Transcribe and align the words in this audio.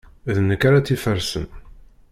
D 0.35 0.37
nekk 0.47 0.61
ara 0.67 0.79
tt-ifersen. 0.81 1.45